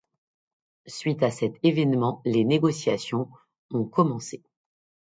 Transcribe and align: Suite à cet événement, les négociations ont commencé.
Suite 0.87 1.21
à 1.21 1.29
cet 1.29 1.57
événement, 1.63 2.23
les 2.25 2.43
négociations 2.43 3.29
ont 3.69 3.85
commencé. 3.85 4.41